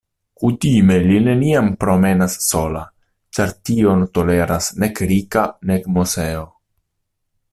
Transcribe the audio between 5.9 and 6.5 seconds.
Moseo.